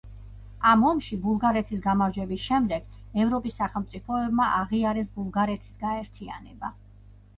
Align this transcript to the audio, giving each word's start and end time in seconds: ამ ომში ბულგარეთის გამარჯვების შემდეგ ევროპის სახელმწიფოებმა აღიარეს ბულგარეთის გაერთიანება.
ამ 0.69 0.85
ომში 0.91 1.17
ბულგარეთის 1.25 1.83
გამარჯვების 1.83 2.41
შემდეგ 2.47 3.21
ევროპის 3.25 3.61
სახელმწიფოებმა 3.63 4.49
აღიარეს 4.63 5.13
ბულგარეთის 5.19 5.77
გაერთიანება. 5.87 6.73